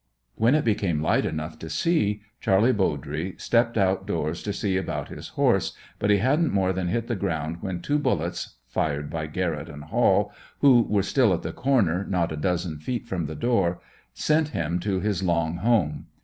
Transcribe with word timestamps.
When 0.33 0.55
it 0.55 0.65
became 0.65 0.99
light 1.03 1.27
enough 1.27 1.59
to 1.59 1.69
see, 1.69 2.23
Charlie 2.39 2.73
Bowdre 2.73 3.35
stepped 3.39 3.77
out 3.77 4.07
doors 4.07 4.41
to 4.41 4.51
see 4.51 4.75
about 4.75 5.09
his 5.09 5.27
horse, 5.27 5.73
but 5.99 6.09
he 6.09 6.17
hadn't 6.17 6.51
more 6.51 6.73
than 6.73 6.87
hit 6.87 7.05
the 7.05 7.15
ground 7.15 7.57
when 7.61 7.81
two 7.83 7.99
bullets, 7.99 8.55
fired 8.65 9.11
by 9.11 9.27
Garrett 9.27 9.69
and 9.69 9.83
Hall, 9.83 10.33
who 10.61 10.81
were 10.81 11.03
still 11.03 11.31
at 11.35 11.43
the 11.43 11.53
corner 11.53 12.03
not 12.03 12.31
a 12.31 12.35
dozen 12.35 12.79
feet 12.79 13.05
from 13.05 13.27
the 13.27 13.35
door, 13.35 13.79
sent 14.11 14.47
him 14.57 14.79
to 14.79 15.01
his 15.01 15.21
long 15.21 15.57
home. 15.57 16.07